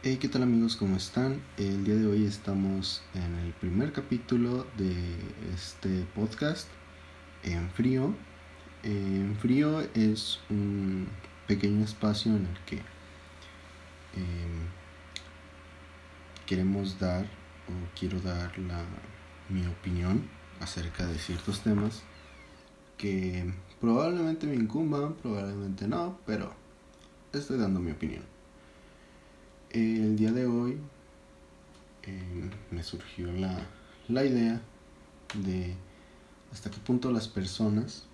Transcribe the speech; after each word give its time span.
Hey, 0.00 0.18
¿qué 0.20 0.28
tal 0.28 0.44
amigos? 0.44 0.76
¿Cómo 0.76 0.96
están? 0.96 1.42
El 1.56 1.82
día 1.82 1.96
de 1.96 2.06
hoy 2.06 2.24
estamos 2.24 3.02
en 3.14 3.34
el 3.34 3.52
primer 3.54 3.92
capítulo 3.92 4.64
de 4.76 4.94
este 5.52 6.06
podcast 6.14 6.68
en 7.42 7.68
frío. 7.70 8.14
En 8.84 9.36
frío 9.40 9.80
es 9.94 10.38
un 10.50 11.08
pequeño 11.48 11.84
espacio 11.84 12.30
en 12.30 12.46
el 12.46 12.58
que 12.64 12.76
em, 12.76 14.68
queremos 16.46 17.00
dar 17.00 17.24
o 17.66 17.98
quiero 17.98 18.20
dar 18.20 18.56
la, 18.56 18.84
mi 19.48 19.66
opinión 19.66 20.30
acerca 20.60 21.06
de 21.06 21.18
ciertos 21.18 21.62
temas 21.62 22.04
que 22.96 23.52
probablemente 23.80 24.46
me 24.46 24.54
incumban, 24.54 25.14
probablemente 25.14 25.88
no, 25.88 26.20
pero 26.24 26.54
estoy 27.32 27.58
dando 27.58 27.80
mi 27.80 27.90
opinión. 27.90 28.37
El 29.70 30.16
día 30.16 30.32
de 30.32 30.46
hoy 30.46 30.78
eh, 32.04 32.50
me 32.70 32.82
surgió 32.82 33.30
la, 33.32 33.58
la 34.08 34.24
idea 34.24 34.60
de 35.34 35.74
hasta 36.52 36.70
qué 36.70 36.78
punto 36.78 37.10
las 37.10 37.28
personas 37.28 38.04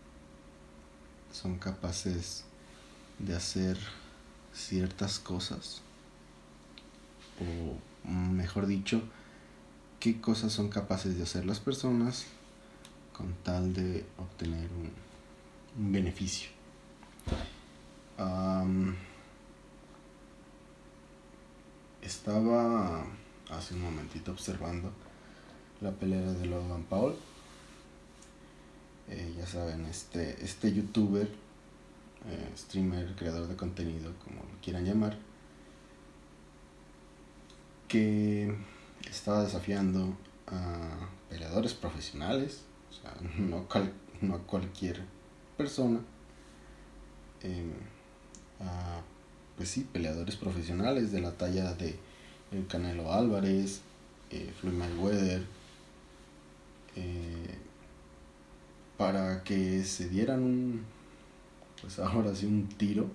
son 1.33 1.59
capaces 1.59 2.45
de 3.19 3.37
hacer 3.37 3.79
ciertas 4.53 5.19
cosas 5.19 5.83
o 7.41 8.11
mejor 8.11 8.67
dicho 8.67 9.03
qué 10.01 10.21
cosas 10.21 10.53
son 10.53 10.69
capaces 10.69 11.17
de 11.17 11.23
hacer 11.23 11.47
las 11.47 11.61
personas 11.61 12.27
con 13.13 13.33
tal 13.43 13.73
de 13.73 14.05
obtener 14.19 14.69
un, 14.73 14.93
beneficio 15.77 16.51
estaba 22.05 23.05
hace 23.51 23.75
un 23.75 23.83
momentito 23.83 24.33
observando 24.33 24.93
la 25.81 25.91
pelea 25.93 26.21
de 26.21 26.47
Logan 26.47 26.85
Paul. 26.85 27.15
Eh, 29.09 29.35
ya 29.37 29.47
saben, 29.47 29.85
este, 29.87 30.43
este 30.43 30.73
youtuber, 30.73 31.29
eh, 32.29 32.53
streamer, 32.57 33.15
creador 33.17 33.49
de 33.49 33.57
contenido, 33.57 34.13
como 34.25 34.43
lo 34.43 34.61
quieran 34.63 34.85
llamar, 34.85 35.17
que 37.89 38.55
estaba 39.11 39.43
desafiando 39.43 40.17
a 40.47 41.09
peleadores 41.29 41.75
profesionales, 41.75 42.63
o 42.91 42.93
sea, 42.93 43.15
no, 43.39 43.67
no 44.23 44.35
a 44.35 44.39
cualquier 44.39 45.03
persona, 45.57 46.01
eh, 47.43 47.73
a 48.61 49.03
pues 49.57 49.69
sí, 49.69 49.87
peleadores 49.93 50.37
profesionales 50.37 51.13
de 51.13 51.21
la 51.21 51.33
talla 51.33 51.75
de 51.75 51.97
el 52.53 52.67
Canelo 52.67 53.13
Álvarez, 53.13 53.81
eh, 54.31 54.53
Floyd 54.61 54.75
Mayweather, 54.75 55.43
eh, 56.97 57.59
para 58.97 59.43
que 59.43 59.83
se 59.85 60.09
dieran 60.09 60.43
un, 60.43 60.85
pues 61.81 61.99
ahora 61.99 62.35
sí, 62.35 62.47
un 62.47 62.69
tiro 62.69 63.09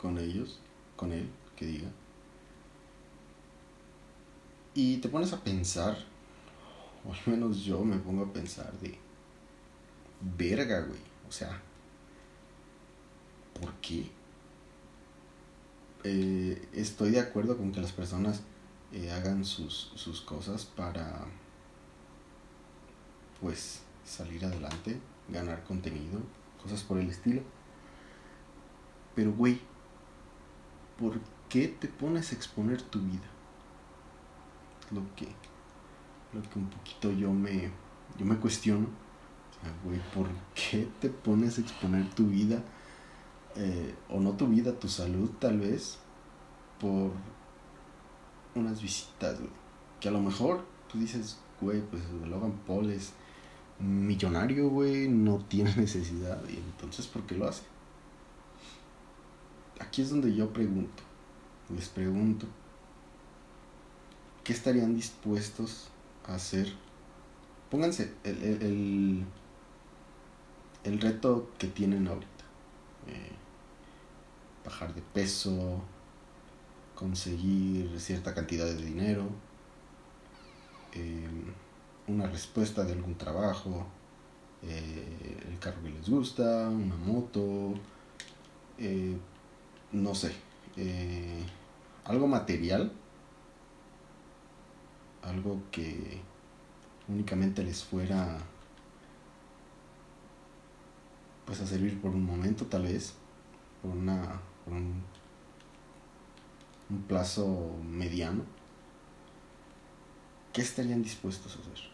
con 0.00 0.18
ellos, 0.18 0.58
con 0.96 1.12
él, 1.12 1.28
que 1.56 1.66
diga. 1.66 1.88
Y 4.74 4.98
te 4.98 5.08
pones 5.08 5.32
a 5.32 5.42
pensar, 5.42 5.96
o 7.04 7.12
al 7.12 7.20
menos 7.26 7.64
yo 7.64 7.84
me 7.84 7.96
pongo 7.98 8.24
a 8.24 8.32
pensar 8.32 8.72
de, 8.80 8.98
verga, 10.20 10.80
güey, 10.80 11.00
o 11.28 11.32
sea, 11.32 11.60
¿por 13.58 13.72
qué? 13.74 14.10
Eh, 16.04 16.68
estoy 16.72 17.10
de 17.10 17.20
acuerdo 17.20 17.56
con 17.56 17.72
que 17.72 17.80
las 17.80 17.92
personas 17.92 18.42
eh, 18.92 19.10
hagan 19.10 19.44
sus, 19.44 19.92
sus 19.94 20.20
cosas 20.20 20.64
para 20.64 21.26
pues 23.40 23.82
salir 24.04 24.44
adelante, 24.44 25.00
ganar 25.28 25.64
contenido, 25.64 26.20
cosas 26.62 26.82
por 26.82 26.98
el 26.98 27.08
estilo. 27.08 27.42
Pero 29.14 29.32
güey, 29.32 29.60
¿por 30.98 31.20
qué 31.48 31.68
te 31.68 31.88
pones 31.88 32.32
a 32.32 32.34
exponer 32.34 32.82
tu 32.82 33.00
vida? 33.00 33.28
Lo 34.90 35.02
que 35.14 35.28
lo 36.32 36.42
que 36.42 36.58
un 36.58 36.70
poquito 36.70 37.10
yo 37.12 37.32
me 37.32 37.70
yo 38.18 38.24
me 38.24 38.36
cuestiono. 38.36 38.86
O 38.86 39.62
sea, 39.62 39.72
güey, 39.84 40.00
¿por 40.14 40.28
qué 40.54 40.88
te 41.00 41.10
pones 41.10 41.58
a 41.58 41.60
exponer 41.60 42.08
tu 42.14 42.26
vida? 42.26 42.62
Eh, 43.56 43.94
o 44.08 44.20
no 44.20 44.32
tu 44.32 44.46
vida, 44.46 44.78
tu 44.78 44.88
salud 44.88 45.30
tal 45.38 45.58
vez, 45.58 45.98
por 46.78 47.10
unas 48.54 48.80
visitas, 48.80 49.38
Que 50.00 50.08
a 50.08 50.12
lo 50.12 50.20
mejor 50.20 50.64
tú 50.90 50.98
dices, 50.98 51.38
güey, 51.60 51.80
pues 51.82 52.02
Logan 52.26 52.52
Paul 52.66 52.90
es 52.90 53.12
millonario, 53.78 54.68
güey, 54.68 55.08
no 55.08 55.38
tiene 55.38 55.74
necesidad. 55.76 56.42
Y 56.48 56.56
entonces, 56.56 57.06
¿por 57.06 57.22
qué 57.22 57.34
lo 57.34 57.48
hace? 57.48 57.62
Aquí 59.80 60.02
es 60.02 60.10
donde 60.10 60.34
yo 60.34 60.52
pregunto, 60.52 61.02
les 61.74 61.88
pregunto, 61.88 62.46
¿qué 64.44 64.52
estarían 64.52 64.94
dispuestos 64.94 65.88
a 66.26 66.34
hacer? 66.34 66.72
Pónganse 67.70 68.12
el, 68.24 68.42
el, 68.42 69.24
el, 70.84 71.00
reto 71.00 71.50
que 71.58 71.68
tienen 71.68 72.08
ahorita. 72.08 72.39
Eh, 73.10 73.32
bajar 74.64 74.94
de 74.94 75.02
peso, 75.02 75.82
conseguir 76.94 77.98
cierta 77.98 78.34
cantidad 78.34 78.66
de 78.66 78.76
dinero, 78.76 79.28
em, 80.92 81.44
una 82.06 82.26
respuesta 82.26 82.84
de 82.84 82.92
algún 82.92 83.16
trabajo, 83.16 83.86
eh, 84.62 85.38
el 85.48 85.58
carro 85.58 85.82
que 85.82 85.90
les 85.90 86.08
gusta, 86.08 86.68
una 86.68 86.96
moto, 86.96 87.74
eh, 88.78 89.16
no 89.92 90.14
sé, 90.14 90.32
algo 92.04 92.26
material, 92.26 92.92
algo 95.22 95.62
que 95.70 96.20
únicamente 97.08 97.62
les 97.62 97.82
fuera 97.84 98.38
pues 101.50 101.62
a 101.62 101.66
servir 101.66 102.00
por 102.00 102.12
un 102.12 102.24
momento 102.24 102.66
tal 102.66 102.84
vez, 102.84 103.12
por 103.82 103.90
una 103.90 104.40
un, 104.68 105.02
un 106.88 107.02
plazo 107.08 107.76
mediano, 107.82 108.44
¿qué 110.52 110.62
estarían 110.62 111.02
dispuestos 111.02 111.56
a 111.56 111.58
hacer? 111.58 111.90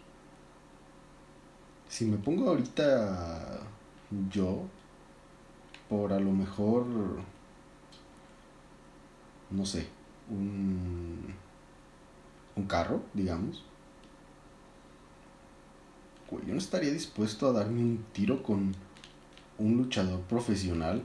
Si 1.88 2.04
me 2.04 2.18
pongo 2.18 2.50
ahorita 2.50 3.60
yo, 4.30 4.60
por 5.88 6.12
a 6.12 6.20
lo 6.20 6.32
mejor, 6.32 6.84
no 9.48 9.64
sé, 9.64 9.88
un, 10.28 11.34
un 12.56 12.66
carro, 12.66 13.00
digamos, 13.14 13.64
yo 16.30 16.52
no 16.52 16.58
estaría 16.58 16.92
dispuesto 16.92 17.48
a 17.48 17.52
darme 17.52 17.80
un 17.80 18.04
tiro 18.12 18.42
con 18.42 18.74
un 19.58 19.76
luchador 19.76 20.20
profesional 20.22 21.02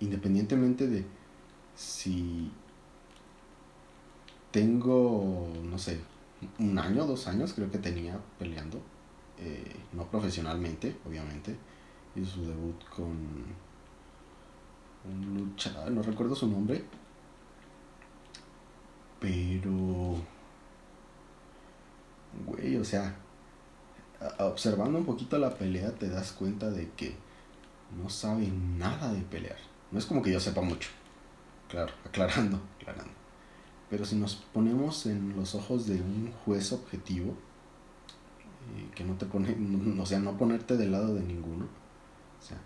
independientemente 0.00 0.86
de 0.86 1.04
si 1.74 2.50
tengo, 4.50 5.48
no 5.64 5.78
sé, 5.78 6.00
un 6.58 6.78
año, 6.78 7.06
dos 7.06 7.26
años 7.26 7.52
creo 7.54 7.70
que 7.70 7.78
tenía 7.78 8.20
peleando, 8.38 8.80
eh, 9.38 9.76
no 9.92 10.04
profesionalmente, 10.06 10.96
obviamente, 11.06 11.56
hizo 12.14 12.30
su 12.30 12.46
debut 12.46 12.84
con 12.88 13.08
un 15.04 15.34
luchador, 15.34 15.90
no 15.90 16.02
recuerdo 16.02 16.34
su 16.34 16.46
nombre, 16.46 16.84
pero, 19.20 20.16
güey, 22.46 22.76
o 22.76 22.84
sea, 22.84 23.16
observando 24.38 24.98
un 24.98 25.04
poquito 25.04 25.38
la 25.38 25.50
pelea 25.50 25.92
te 25.92 26.08
das 26.08 26.32
cuenta 26.32 26.70
de 26.70 26.90
que 26.90 27.14
no 28.02 28.08
sabe 28.08 28.48
nada 28.48 29.12
de 29.12 29.22
pelear. 29.22 29.58
No 29.90 29.98
es 29.98 30.06
como 30.06 30.22
que 30.22 30.32
yo 30.32 30.40
sepa 30.40 30.60
mucho. 30.60 30.90
Claro, 31.68 31.92
aclarando, 32.04 32.60
aclarando. 32.80 33.12
Pero 33.90 34.04
si 34.04 34.16
nos 34.16 34.36
ponemos 34.36 35.06
en 35.06 35.36
los 35.36 35.54
ojos 35.54 35.86
de 35.86 36.00
un 36.00 36.32
juez 36.44 36.72
objetivo, 36.72 37.36
eh, 38.76 38.90
que 38.94 39.04
no 39.04 39.14
te 39.14 39.26
pone, 39.26 39.56
o 40.00 40.06
sea, 40.06 40.18
no 40.18 40.36
ponerte 40.36 40.76
del 40.76 40.92
lado 40.92 41.14
de 41.14 41.22
ninguno. 41.22 41.64
O 41.64 42.42
sea, 42.42 42.58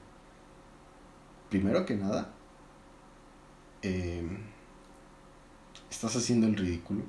primero 1.51 1.85
que 1.85 1.97
nada, 1.97 2.33
eh, 3.83 4.27
estás 5.91 6.17
haciendo 6.17 6.47
el 6.47 6.57
ridículo, 6.57 7.03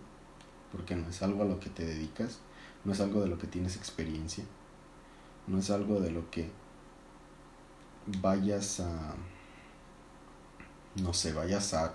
porque 0.71 0.95
no 0.95 1.07
es 1.07 1.21
algo 1.21 1.43
a 1.43 1.45
lo 1.45 1.59
que 1.59 1.69
te 1.69 1.85
dedicas, 1.85 2.39
no 2.83 2.93
es 2.93 2.99
algo 2.99 3.21
de 3.21 3.27
lo 3.27 3.37
que 3.37 3.47
tienes 3.47 3.75
experiencia, 3.75 4.43
no 5.47 5.59
es 5.59 5.69
algo 5.69 5.99
de 5.99 6.11
lo 6.11 6.29
que 6.31 6.49
vayas 8.21 8.79
a 8.79 9.15
no 10.95 11.13
sé, 11.13 11.33
vayas 11.33 11.73
a 11.73 11.93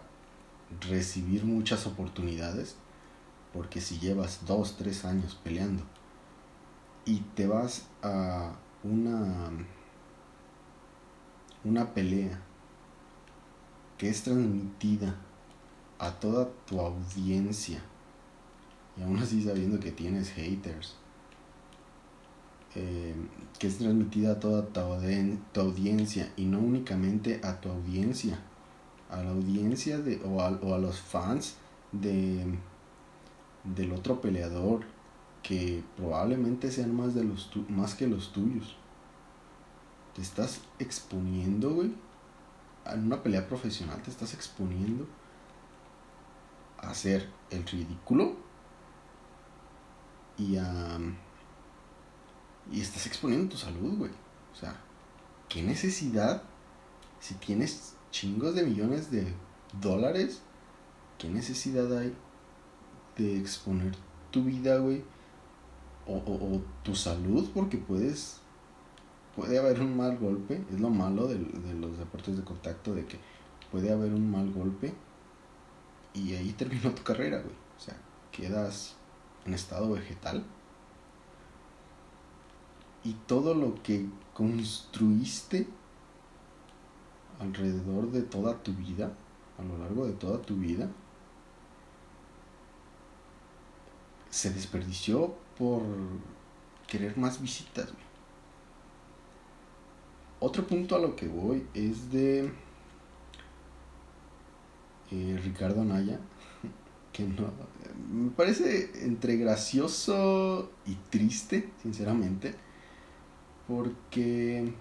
recibir 0.88 1.44
muchas 1.44 1.86
oportunidades, 1.86 2.76
porque 3.52 3.80
si 3.80 3.98
llevas 3.98 4.44
dos, 4.46 4.76
tres 4.76 5.04
años 5.04 5.38
peleando 5.42 5.82
y 7.04 7.20
te 7.34 7.46
vas 7.46 7.86
a 8.02 8.52
una, 8.82 9.50
una 11.64 11.92
pelea 11.92 12.40
que 13.98 14.08
es 14.08 14.22
transmitida 14.22 15.14
a 15.98 16.10
toda 16.12 16.48
tu 16.66 16.80
audiencia, 16.80 17.80
y 18.96 19.02
aún 19.02 19.18
así 19.18 19.42
sabiendo 19.42 19.80
que 19.80 19.92
tienes 19.92 20.30
haters, 20.30 20.96
eh, 22.76 23.14
que 23.58 23.68
es 23.68 23.78
transmitida 23.78 24.32
a 24.32 24.40
toda 24.40 24.66
tu, 24.66 25.60
audiencia 25.60 26.32
y 26.36 26.44
no 26.44 26.58
únicamente 26.58 27.40
a 27.44 27.60
tu 27.60 27.70
audiencia, 27.70 28.40
a 29.10 29.22
la 29.22 29.30
audiencia 29.30 29.98
de, 29.98 30.20
o, 30.24 30.42
a, 30.42 30.50
los 30.50 31.00
fans 31.00 31.56
de, 31.92 32.44
del 33.62 33.92
otro 33.92 34.20
peleador 34.20 34.80
que 35.42 35.84
probablemente 35.96 36.72
sean 36.72 36.96
más, 36.96 37.14
de 37.14 37.22
los 37.22 37.50
más 37.68 37.94
que 37.94 38.08
los 38.08 38.32
tuyos. 38.32 38.76
Te 40.14 40.22
estás 40.22 40.60
exponiendo, 40.78 41.74
güey. 41.74 41.92
En 42.86 43.04
una 43.04 43.22
pelea 43.22 43.46
profesional 43.46 44.02
te 44.02 44.10
estás 44.10 44.34
exponiendo 44.34 45.06
a 46.78 46.90
hacer 46.90 47.28
el 47.50 47.64
ridículo 47.66 48.36
y 50.36 50.56
a 50.56 50.98
y 52.70 52.80
estás 52.80 53.06
exponiendo 53.06 53.50
tu 53.50 53.56
salud, 53.56 53.98
güey. 53.98 54.10
O 54.52 54.56
sea, 54.56 54.76
¿qué 55.48 55.62
necesidad? 55.62 56.42
Si 57.20 57.34
tienes 57.34 57.94
chingos 58.10 58.54
de 58.54 58.64
millones 58.64 59.10
de 59.10 59.32
dólares, 59.80 60.42
¿qué 61.18 61.28
necesidad 61.28 61.96
hay 61.96 62.14
de 63.16 63.38
exponer 63.38 63.94
tu 64.30 64.44
vida, 64.44 64.78
güey? 64.78 65.02
O, 66.06 66.16
o, 66.16 66.62
tu 66.82 66.94
salud, 66.94 67.50
porque 67.54 67.78
puedes. 67.78 68.40
Puede 69.34 69.58
haber 69.58 69.80
un 69.80 69.96
mal 69.96 70.16
golpe. 70.18 70.62
Es 70.72 70.78
lo 70.78 70.90
malo 70.90 71.26
de, 71.26 71.38
de 71.38 71.74
los 71.74 71.98
deportes 71.98 72.36
de 72.36 72.44
contacto, 72.44 72.94
de 72.94 73.04
que 73.04 73.18
puede 73.72 73.90
haber 73.90 74.12
un 74.12 74.30
mal 74.30 74.52
golpe 74.52 74.94
y 76.14 76.34
ahí 76.34 76.52
terminó 76.52 76.92
tu 76.92 77.02
carrera, 77.02 77.38
güey. 77.38 77.54
O 77.76 77.80
sea, 77.80 77.96
quedas 78.30 78.94
en 79.44 79.54
estado 79.54 79.90
vegetal 79.90 80.44
y 83.04 83.12
todo 83.26 83.54
lo 83.54 83.82
que 83.82 84.06
construiste 84.32 85.68
alrededor 87.38 88.10
de 88.10 88.22
toda 88.22 88.62
tu 88.62 88.72
vida, 88.72 89.12
a 89.58 89.62
lo 89.62 89.78
largo 89.78 90.06
de 90.06 90.14
toda 90.14 90.40
tu 90.40 90.56
vida, 90.56 90.88
se 94.30 94.50
desperdició 94.50 95.34
por 95.58 95.82
querer 96.86 97.16
más 97.18 97.40
visitas. 97.40 97.92
Otro 100.40 100.66
punto 100.66 100.96
a 100.96 100.98
lo 100.98 101.14
que 101.14 101.28
voy 101.28 101.66
es 101.74 102.10
de 102.10 102.50
eh, 105.10 105.40
Ricardo 105.44 105.82
Anaya, 105.82 106.18
que 107.12 107.24
no, 107.24 107.50
me 108.10 108.30
parece 108.30 109.04
entre 109.04 109.36
gracioso 109.36 110.70
y 110.86 110.94
triste, 111.10 111.70
sinceramente 111.82 112.54
porque, 113.66 114.72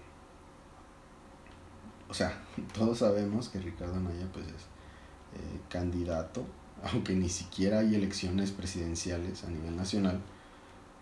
o 2.08 2.14
sea, 2.14 2.42
todos 2.74 2.98
sabemos 2.98 3.48
que 3.48 3.60
Ricardo 3.60 3.96
Anaya 3.96 4.28
pues 4.32 4.46
es 4.46 4.52
eh, 5.34 5.60
candidato, 5.68 6.44
aunque 6.84 7.14
ni 7.14 7.28
siquiera 7.28 7.80
hay 7.80 7.94
elecciones 7.94 8.50
presidenciales 8.50 9.44
a 9.44 9.50
nivel 9.50 9.76
nacional 9.76 10.20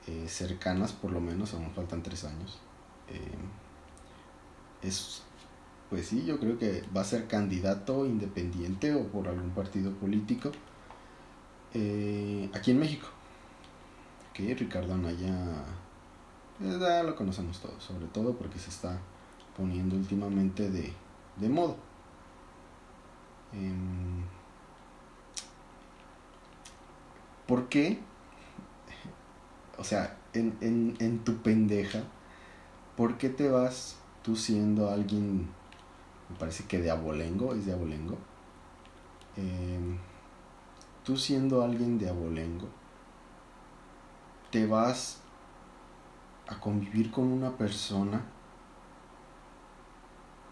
eh, 0.07 0.27
cercanas, 0.29 0.93
por 0.93 1.13
lo 1.13 1.21
menos, 1.21 1.55
aún 1.55 1.73
faltan 1.73 2.03
tres 2.03 2.25
años. 2.25 2.61
Eh, 3.09 4.87
es, 4.87 5.23
pues 5.91 6.07
sí, 6.07 6.25
yo 6.25 6.39
creo 6.39 6.59
que 6.59 6.85
va 6.97 7.03
a 7.03 7.05
ser 7.05 7.27
candidato 7.29 8.07
independiente 8.07 8.95
o 8.95 9.07
por 9.09 9.29
algún 9.29 9.51
partido 9.51 9.93
político 9.93 10.51
aquí 12.55 12.71
en 12.71 12.79
México. 12.79 13.09
Que 14.33 14.55
Ricardo 14.55 14.95
Anaya 14.95 15.65
ya 16.63 17.03
lo 17.03 17.17
conocemos 17.17 17.61
todos, 17.61 17.83
sobre 17.83 18.07
todo 18.07 18.35
porque 18.35 18.59
se 18.59 18.71
está 18.71 18.99
poniendo 19.57 19.97
últimamente 19.97 20.71
de, 20.71 20.93
de 21.37 21.49
moda. 21.49 21.75
Em, 23.53 24.23
¿Por 27.47 27.69
qué? 27.69 27.99
O 29.79 29.85
sea, 29.85 30.17
en, 30.33 30.57
en, 30.61 30.97
en, 31.01 31.19
tu 31.25 31.43
pendeja, 31.43 32.03
¿por 32.97 33.19
qué 33.19 33.29
te 33.29 33.49
vas 33.51 33.97
tú 34.23 34.37
siendo 34.37 34.91
alguien, 34.91 35.49
me 36.31 36.37
parece 36.39 36.65
que 36.65 36.79
de 36.79 36.91
abolengo, 36.91 37.55
es 37.55 37.67
de 37.67 37.73
abolengo? 37.73 38.17
Em, 39.37 39.99
tú 41.05 41.17
siendo 41.17 41.63
alguien 41.63 41.99
de 41.99 42.09
abolengo, 42.09 42.69
te 44.51 44.67
vas 44.67 45.22
a 46.49 46.59
convivir 46.59 47.11
con 47.11 47.25
una 47.25 47.51
persona 47.57 48.23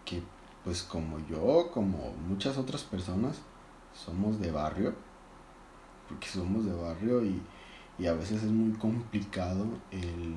que 0.05 0.21
pues 0.63 0.83
como 0.83 1.19
yo, 1.27 1.71
como 1.71 2.11
muchas 2.27 2.57
otras 2.57 2.83
personas, 2.83 3.39
somos 3.93 4.39
de 4.39 4.51
barrio, 4.51 4.93
porque 6.07 6.27
somos 6.27 6.65
de 6.65 6.73
barrio 6.73 7.23
y, 7.23 7.41
a 8.07 8.13
veces 8.13 8.41
es 8.41 8.49
muy 8.49 8.75
complicado 8.79 9.67
el, 9.91 10.33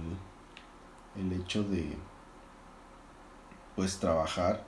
el 1.16 1.32
hecho 1.32 1.62
de 1.62 1.96
pues 3.74 3.98
trabajar. 3.98 4.62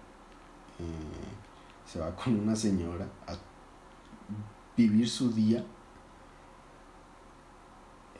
Eh, 0.78 1.86
se 1.86 2.00
va 2.00 2.14
con 2.16 2.40
una 2.40 2.56
señora 2.56 3.06
a 3.26 3.34
vivir 4.76 5.08
su 5.08 5.30
día 5.30 5.62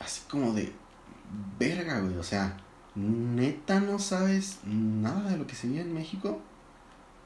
así 0.01 0.23
como 0.29 0.53
de 0.53 0.73
verga, 1.59 2.01
güey, 2.01 2.17
o 2.17 2.23
sea, 2.23 2.57
neta 2.95 3.81
no 3.81 3.99
sabes 3.99 4.61
nada 4.65 5.31
de 5.31 5.37
lo 5.37 5.47
que 5.47 5.55
se 5.55 5.69
vive 5.69 5.83
en 5.83 5.95
México, 5.95 6.41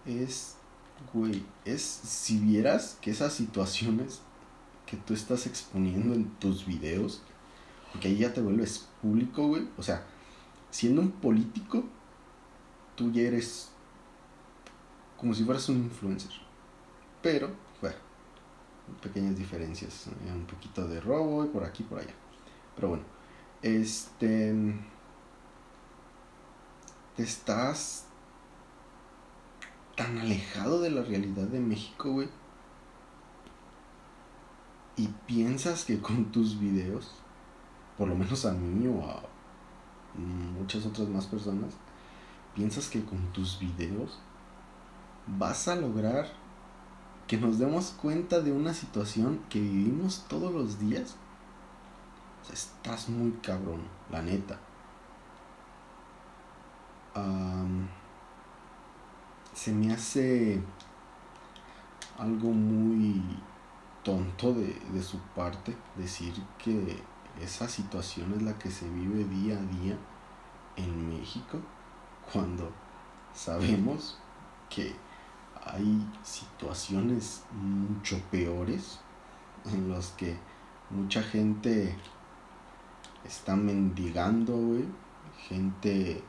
es, 0.07 0.57
güey, 1.13 1.45
es 1.65 1.83
si 1.83 2.39
vieras 2.39 2.99
que 3.01 3.11
esas 3.11 3.33
situaciones 3.33 4.21
que 4.87 4.97
tú 4.97 5.15
estás 5.15 5.47
exponiendo 5.47 6.15
en 6.15 6.29
tus 6.39 6.67
videos, 6.67 7.23
porque 7.93 8.09
ahí 8.09 8.19
ya 8.19 8.33
te 8.33 8.41
vuelves 8.41 8.89
público, 9.01 9.47
güey, 9.47 9.69
o 9.77 9.83
sea, 9.83 10.05
siendo 10.71 11.01
un 11.01 11.13
político, 11.13 11.85
tú 12.97 13.13
ya 13.13 13.23
eres 13.23 13.71
como 15.17 15.35
si 15.35 15.45
fueras 15.45 15.69
un 15.69 15.77
influencer, 15.77 16.33
pero, 17.23 17.51
bueno, 17.81 17.97
pequeñas 19.03 19.37
diferencias, 19.37 20.09
un 20.27 20.47
poquito 20.47 20.89
de 20.89 21.01
robo 21.01 21.45
y 21.45 21.49
por 21.49 21.65
aquí, 21.65 21.85
por 21.85 21.99
allá, 21.99 22.15
pero 22.75 22.89
bueno, 22.89 23.05
este 23.63 24.75
estás 27.17 28.07
tan 29.97 30.19
alejado 30.19 30.81
de 30.81 30.91
la 30.91 31.03
realidad 31.03 31.47
de 31.49 31.61
México, 31.61 32.13
güey. 32.13 32.29
Y 34.97 35.09
piensas 35.27 35.85
que 35.85 36.01
con 36.01 36.33
tus 36.33 36.59
videos, 36.59 37.13
por 37.99 38.09
lo 38.09 38.15
menos 38.15 38.47
a 38.47 38.53
mí 38.53 38.87
o 38.87 39.05
a 39.05 39.23
muchas 40.59 40.87
otras 40.87 41.09
más 41.09 41.27
personas, 41.27 41.75
piensas 42.55 42.89
que 42.89 43.05
con 43.05 43.33
tus 43.33 43.59
videos 43.59 44.19
vas 45.27 45.69
a 45.69 45.77
lograr 45.77 46.27
que 47.27 47.37
nos 47.37 47.59
demos 47.59 47.91
cuenta 47.91 48.41
de 48.41 48.53
una 48.53 48.75
situación 48.75 49.41
que 49.49 49.61
vivimos 49.61 50.27
todos 50.29 50.53
los 50.53 50.81
días. 50.81 51.17
Estás 52.53 53.09
muy 53.09 53.33
cabrón, 53.43 53.83
la 54.11 54.23
neta. 54.23 54.59
Se 59.53 59.73
me 59.73 59.93
hace 59.93 60.61
algo 62.19 62.51
muy 62.51 63.23
tonto 64.03 64.53
de, 64.55 64.75
de, 64.93 65.03
su 65.03 65.19
parte 65.35 65.77
decir 65.97 66.33
que 66.59 67.03
esa 67.41 67.69
situación 67.69 68.33
es 68.35 68.43
la 68.43 68.59
que 68.59 68.71
se 68.71 68.89
vive 68.89 69.25
día 69.25 69.59
a 69.59 69.63
día 69.63 69.99
en 70.77 71.09
México 71.09 71.59
cuando 72.33 72.71
sabemos 73.35 74.19
que 74.69 74.95
hay 75.65 76.07
situaciones 76.23 77.45
mucho 77.53 78.19
peores 78.31 79.01
en 79.67 79.89
los 79.89 80.09
que 80.11 80.37
mucha 80.91 81.23
gente 81.23 81.97
está 83.25 83.57
mendigando, 83.57 84.57
gente 85.49 86.23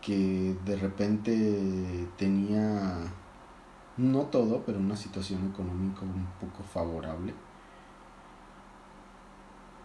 que 0.00 0.56
de 0.64 0.76
repente 0.76 2.08
tenía 2.16 3.12
no 3.96 4.22
todo, 4.26 4.62
pero 4.64 4.78
una 4.78 4.96
situación 4.96 5.50
económica 5.50 6.02
un 6.02 6.26
poco 6.40 6.62
favorable. 6.62 7.34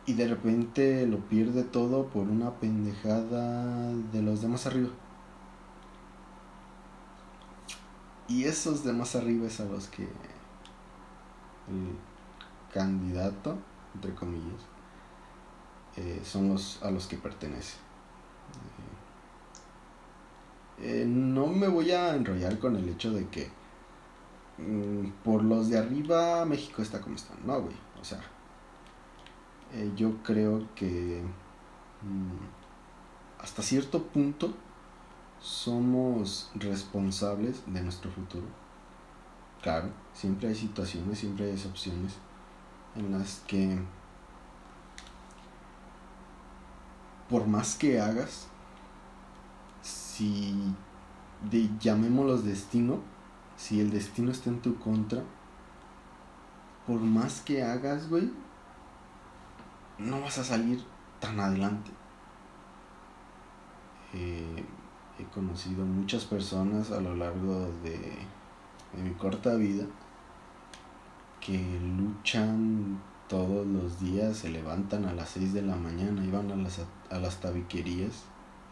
Y 0.05 0.13
de 0.13 0.27
repente 0.27 1.07
lo 1.07 1.19
pierde 1.19 1.63
todo 1.63 2.07
por 2.07 2.27
una 2.27 2.51
pendejada 2.51 3.93
de 3.93 4.21
los 4.21 4.41
demás 4.41 4.67
arriba. 4.67 4.89
Y 8.27 8.45
esos 8.45 8.83
de 8.83 8.93
más 8.93 9.15
arriba 9.15 9.47
es 9.47 9.59
a 9.59 9.65
los 9.65 9.87
que 9.87 10.03
el 10.03 11.97
candidato, 12.73 13.57
entre 13.95 14.13
comillas, 14.13 14.74
eh, 15.97 16.21
son 16.23 16.49
los 16.49 16.81
a 16.83 16.91
los 16.91 17.07
que 17.07 17.17
pertenece. 17.17 17.77
Eh, 20.81 21.01
eh, 21.01 21.05
no 21.07 21.47
me 21.47 21.67
voy 21.67 21.91
a 21.91 22.15
enrollar 22.15 22.59
con 22.59 22.75
el 22.75 22.89
hecho 22.89 23.11
de 23.11 23.27
que 23.29 23.49
mm, 24.57 25.23
por 25.23 25.43
los 25.43 25.69
de 25.69 25.77
arriba 25.77 26.43
México 26.45 26.81
está 26.81 26.99
como 26.99 27.15
está. 27.15 27.33
No, 27.45 27.61
güey. 27.61 27.75
O 28.01 28.03
sea, 28.03 28.19
yo 29.95 30.21
creo 30.23 30.67
que 30.75 31.21
mm, 32.01 33.41
hasta 33.41 33.61
cierto 33.61 34.03
punto 34.03 34.53
somos 35.39 36.51
responsables 36.55 37.61
de 37.67 37.81
nuestro 37.81 38.11
futuro. 38.11 38.45
Claro, 39.61 39.89
siempre 40.13 40.49
hay 40.49 40.55
situaciones, 40.55 41.19
siempre 41.19 41.45
hay 41.45 41.51
excepciones 41.51 42.13
en 42.95 43.11
las 43.11 43.41
que 43.47 43.79
por 47.29 47.47
más 47.47 47.75
que 47.75 47.99
hagas, 47.99 48.47
si 49.81 50.75
de, 51.49 51.69
llamémoslos 51.79 52.45
destino, 52.45 52.99
si 53.57 53.79
el 53.79 53.91
destino 53.91 54.31
está 54.31 54.49
en 54.49 54.61
tu 54.61 54.77
contra, 54.79 55.23
por 56.87 56.99
más 56.99 57.41
que 57.41 57.63
hagas, 57.63 58.09
güey, 58.09 58.31
no 59.97 60.21
vas 60.21 60.37
a 60.37 60.43
salir 60.43 60.83
tan 61.19 61.39
adelante. 61.39 61.91
Eh, 64.13 64.63
he 65.19 65.23
conocido 65.25 65.85
muchas 65.85 66.25
personas 66.25 66.91
a 66.91 66.99
lo 66.99 67.15
largo 67.15 67.71
de, 67.83 68.17
mi 69.01 69.11
corta 69.15 69.55
vida 69.55 69.85
que 71.41 71.79
luchan 71.79 73.01
todos 73.27 73.67
los 73.67 73.99
días, 73.99 74.37
se 74.37 74.49
levantan 74.49 75.05
a 75.05 75.13
las 75.13 75.29
6 75.29 75.53
de 75.53 75.61
la 75.63 75.75
mañana 75.75 76.23
y 76.23 76.31
van 76.31 76.49
a 76.51 76.55
las, 76.55 76.79
a 77.09 77.17
las 77.17 77.39
tabiquerías 77.39 78.23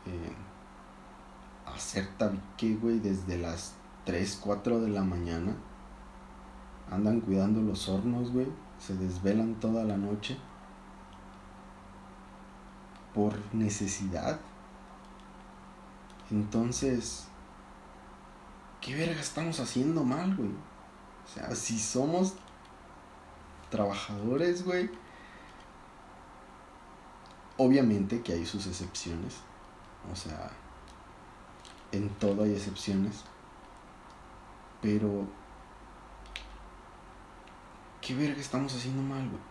eh, 0.05 0.35
hacer 1.65 2.07
tabique, 2.17 2.75
güey, 2.75 2.99
desde 2.99 3.37
las 3.37 3.73
3, 4.05 4.39
4 4.41 4.81
de 4.81 4.89
la 4.89 5.03
mañana. 5.03 5.55
Andan 6.91 7.21
cuidando 7.21 7.61
los 7.61 7.87
hornos, 7.89 8.31
güey, 8.31 8.47
se 8.77 8.95
desvelan 8.95 9.55
toda 9.55 9.83
la 9.83 9.97
noche 9.97 10.37
por 13.13 13.33
necesidad 13.53 14.39
entonces, 16.33 17.25
¿qué 18.81 18.95
verga 18.95 19.21
estamos 19.21 19.59
haciendo 19.59 20.03
mal, 20.03 20.35
güey? 20.35 20.49
O 20.49 21.27
sea, 21.31 21.53
si 21.55 21.77
somos 21.77 22.33
trabajadores, 23.69 24.65
güey, 24.65 24.89
obviamente 27.63 28.21
que 28.21 28.33
hay 28.33 28.45
sus 28.45 28.67
excepciones. 28.67 29.35
O 30.11 30.15
sea, 30.15 30.51
en 31.91 32.09
todo 32.09 32.43
hay 32.43 32.53
excepciones. 32.53 33.23
Pero, 34.81 35.25
¿qué 38.01 38.15
verga 38.15 38.41
estamos 38.41 38.75
haciendo 38.75 39.01
mal, 39.01 39.27
güey? 39.29 39.41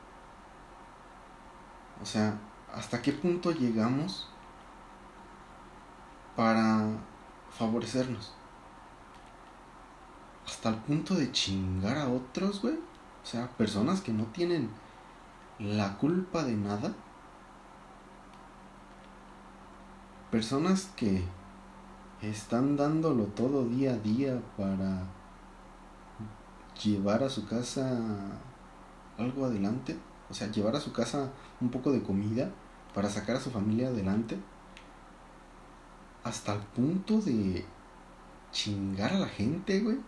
O 2.02 2.06
sea, 2.06 2.38
¿hasta 2.74 3.00
qué 3.00 3.12
punto 3.12 3.52
llegamos 3.52 4.28
para 6.36 6.86
favorecernos. 7.50 8.32
Hasta 10.46 10.70
el 10.70 10.76
punto 10.76 11.14
de 11.14 11.30
chingar 11.30 11.96
a 11.98 12.08
otros, 12.08 12.60
güey. 12.62 12.74
O 12.74 13.26
sea, 13.26 13.48
personas 13.50 14.00
que 14.00 14.12
no 14.12 14.24
tienen 14.26 14.70
la 15.58 15.96
culpa 15.98 16.42
de 16.42 16.54
nada. 16.54 16.92
Personas 20.32 20.90
que 20.96 21.22
están 22.22 22.78
dándolo 22.78 23.24
todo 23.24 23.66
día 23.66 23.92
a 23.92 23.98
día 23.98 24.40
para 24.56 25.02
llevar 26.82 27.22
a 27.22 27.28
su 27.28 27.46
casa 27.46 28.00
algo 29.18 29.44
adelante. 29.44 29.94
O 30.30 30.32
sea, 30.32 30.50
llevar 30.50 30.74
a 30.74 30.80
su 30.80 30.90
casa 30.90 31.30
un 31.60 31.70
poco 31.70 31.92
de 31.92 32.02
comida 32.02 32.50
para 32.94 33.10
sacar 33.10 33.36
a 33.36 33.40
su 33.40 33.50
familia 33.50 33.88
adelante 33.88 34.38
hasta 36.24 36.54
el 36.54 36.60
punto 36.60 37.20
de 37.20 37.66
chingar 38.52 39.12
a 39.12 39.18
la 39.18 39.28
gente, 39.28 39.80
güey. 39.80 39.98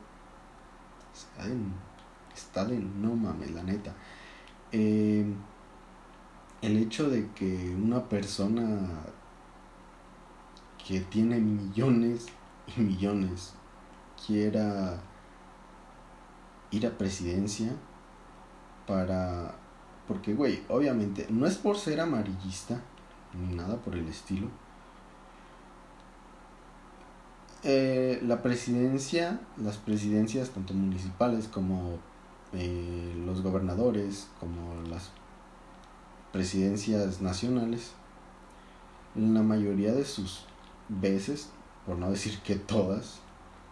Está 1.13 1.47
de, 1.47 1.57
está 2.35 2.65
de 2.65 2.79
no 2.79 3.15
mames, 3.15 3.51
la 3.51 3.63
neta. 3.63 3.93
Eh, 4.73 5.27
el 6.63 6.79
hecho 6.79 7.11
de 7.11 7.31
que 7.33 7.77
una 7.79 8.09
persona 8.09 8.89
que 10.87 11.01
tiene 11.01 11.39
millones 11.39 12.27
y 12.77 12.81
millones 12.81 13.55
quiera 14.27 15.01
ir 16.71 16.87
a 16.87 16.99
presidencia 16.99 17.73
para... 18.87 19.55
Porque, 20.07 20.35
güey, 20.35 20.63
obviamente, 20.69 21.27
no 21.31 21.47
es 21.47 21.57
por 21.57 21.79
ser 21.79 22.01
amarillista 22.01 22.81
ni 23.33 23.55
nada 23.55 23.77
por 23.77 23.95
el 23.95 24.07
estilo. 24.09 24.49
Eh, 27.63 28.21
la 28.23 28.43
presidencia, 28.43 29.41
las 29.57 29.79
presidencias 29.79 30.51
tanto 30.51 30.75
municipales 30.75 31.49
como 31.49 31.99
eh, 32.53 33.15
los 33.25 33.41
gobernadores, 33.41 34.29
como 34.39 34.83
las 34.83 35.11
presidencias 36.31 37.23
nacionales, 37.23 37.93
la 39.15 39.43
mayoría 39.43 39.93
de 39.93 40.05
sus 40.05 40.45
veces, 40.89 41.51
por 41.87 41.97
no 41.97 42.11
decir 42.11 42.41
que 42.41 42.57
todas, 42.57 43.21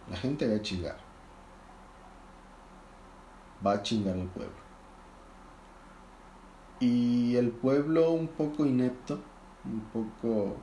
la 0.09 0.17
gente 0.17 0.47
va 0.47 0.55
a 0.55 0.61
chingar. 0.61 0.97
Va 3.65 3.73
a 3.73 3.83
chingar 3.83 4.15
al 4.15 4.27
pueblo. 4.27 4.63
Y 6.79 7.35
el 7.37 7.49
pueblo 7.49 8.11
un 8.11 8.27
poco 8.27 8.65
inepto, 8.65 9.19
un 9.63 9.79
poco 9.93 10.57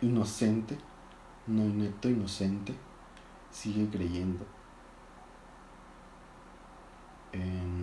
inocente, 0.00 0.76
no 1.46 1.62
inepto, 1.62 2.08
inocente, 2.08 2.74
sigue 3.50 3.88
creyendo. 3.88 4.44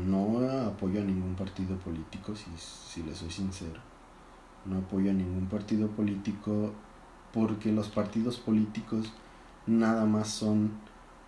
No 0.05 0.39
apoyo 0.67 1.01
a 1.01 1.03
ningún 1.03 1.35
partido 1.35 1.77
político, 1.77 2.35
si, 2.35 2.49
si 2.57 3.03
le 3.03 3.15
soy 3.15 3.31
sincero. 3.31 3.79
No 4.65 4.79
apoyo 4.79 5.11
a 5.11 5.13
ningún 5.13 5.47
partido 5.47 5.87
político 5.87 6.73
porque 7.33 7.71
los 7.71 7.89
partidos 7.89 8.37
políticos 8.37 9.13
nada 9.65 10.05
más 10.05 10.29
son 10.29 10.71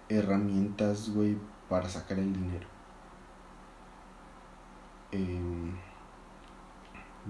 herramientas, 0.09 1.13
güey, 1.13 1.37
para 1.69 1.87
sacar 1.87 2.19
el 2.19 2.33
dinero. 2.33 2.67
Em, 5.11 5.73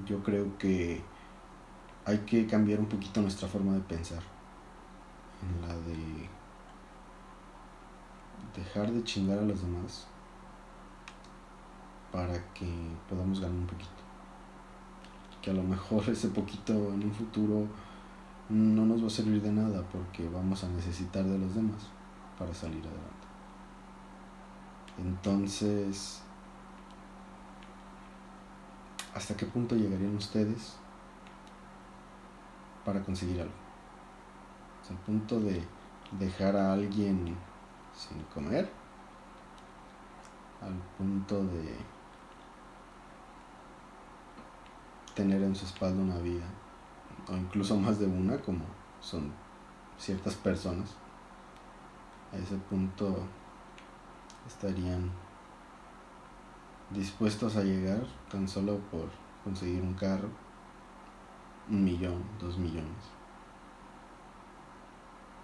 yo 0.06 0.24
creo 0.24 0.58
que 0.58 1.01
hay 2.06 2.20
que 2.20 2.48
cambiar 2.48 2.80
un 2.80 2.88
poquito 2.88 3.22
nuestra 3.22 3.48
forma 3.48 3.74
de 3.74 3.82
pensar 3.82 4.22
en 5.42 5.62
la 5.62 5.75
de 5.75 6.30
dejar 8.56 8.92
de 8.92 9.04
chingar 9.04 9.40
a 9.40 9.44
los 9.44 9.62
demás 9.62 10.08
para 12.12 12.34
que 12.54 12.68
podamos 13.10 13.40
ganar 13.40 13.56
un 13.56 13.68
poquito. 13.68 13.92
Que 15.42 15.51
a 15.51 15.54
lo 15.54 15.63
mejor 15.63 16.08
ese 16.10 16.28
poquito 16.30 16.74
en 16.74 17.04
un 17.04 17.13
futuro 17.13 17.68
no 18.51 18.86
nos 18.86 19.01
va 19.01 19.08
a 19.08 19.10
servir 19.10 19.41
de 19.41 19.51
nada 19.51 19.84
porque 19.91 20.27
vamos 20.29 20.63
a 20.63 20.70
necesitar 20.70 21.24
de 21.24 21.39
los 21.39 21.55
demás 21.55 21.88
para 22.38 22.53
salir 22.53 22.81
adelante. 22.81 23.27
Entonces, 25.00 26.22
¿hasta 29.15 29.36
qué 29.36 29.46
punto 29.46 29.75
llegarían 29.75 30.15
ustedes 30.15 30.75
para 32.86 33.01
conseguir 33.01 33.41
algo? 33.41 33.62
al 34.91 34.98
punto 34.98 35.39
de 35.39 35.63
dejar 36.20 36.55
a 36.55 36.74
alguien 36.74 37.38
sin 37.96 38.22
comer, 38.34 38.70
al 40.62 40.74
punto 40.98 41.43
de 41.46 41.75
tener 45.15 45.41
en 45.41 45.55
su 45.55 45.65
espalda 45.65 46.01
una 46.01 46.17
vida, 46.17 46.46
o 47.28 47.36
incluso 47.36 47.75
más 47.75 48.00
de 48.00 48.06
una, 48.06 48.38
como 48.38 48.66
son 49.00 49.32
ciertas 49.98 50.36
personas. 50.36 50.96
A 52.32 52.38
ese 52.38 52.56
punto 52.56 53.28
estarían 54.48 55.12
dispuestos 56.90 57.56
a 57.56 57.63
llegar 57.63 58.06
tan 58.30 58.48
solo 58.48 58.78
por 58.92 59.10
conseguir 59.44 59.82
un 59.82 59.94
carro, 59.94 60.30
un 61.70 61.84
millón, 61.84 62.24
dos 62.40 62.58
millones. 62.58 63.04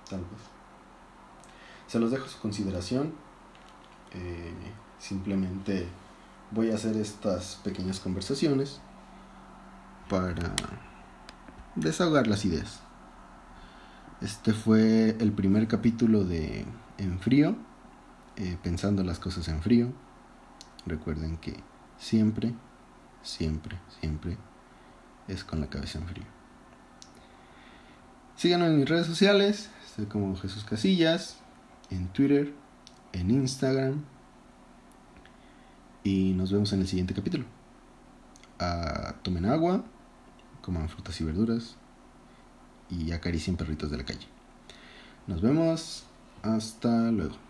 Tal 0.10 0.22
vez. 0.22 0.42
Se 1.88 2.00
los 2.00 2.12
dejo 2.12 2.26
a 2.26 2.30
su 2.30 2.40
consideración. 2.40 3.14
Eh, 4.12 4.54
simplemente 5.00 5.88
voy 6.52 6.72
a 6.72 6.76
hacer 6.76 6.96
estas 6.98 7.56
pequeñas 7.64 8.00
conversaciones 8.00 8.80
para 10.10 10.54
desahogar 11.78 12.28
las 12.28 12.44
ideas. 12.46 12.82
Este 14.22 14.54
fue 14.54 15.16
el 15.20 15.32
primer 15.32 15.68
capítulo 15.68 16.24
de 16.24 16.66
En 16.98 17.20
Frío, 17.20 17.56
eh, 18.36 18.58
pensando 18.64 19.04
las 19.04 19.20
cosas 19.20 19.48
en 19.48 19.62
frío. 19.62 19.94
Recuerden 20.86 21.38
que 21.38 21.56
siempre, 21.98 22.54
siempre, 23.22 23.78
siempre 24.00 24.38
es 25.28 25.44
con 25.44 25.62
la 25.62 25.68
cabeza 25.68 26.00
en 26.00 26.08
frío. 26.08 26.26
Síganme 28.36 28.68
en 28.68 28.78
mis 28.78 28.90
redes 28.90 29.08
sociales, 29.08 29.70
estoy 29.86 30.06
como 30.06 30.36
Jesús 30.36 30.64
Casillas, 30.64 31.38
en 31.90 32.08
Twitter, 32.08 32.54
en 33.14 33.32
Instagram. 33.32 34.04
Y 36.04 36.34
nos 36.34 36.52
vemos 36.52 36.72
en 36.74 36.82
el 36.82 36.88
siguiente 36.88 37.14
capítulo. 37.14 37.46
Ah, 38.60 39.16
tomen 39.24 39.46
agua, 39.46 39.84
coman 40.62 40.90
frutas 40.90 41.20
y 41.22 41.24
verduras 41.24 41.76
y 42.90 43.12
acaricien 43.12 43.58
perritos 43.58 43.92
de 43.92 43.98
la 43.98 44.06
calle. 44.06 44.28
Nos 45.28 45.42
vemos. 45.42 46.04
Hasta 46.44 47.12
luego. 47.12 47.47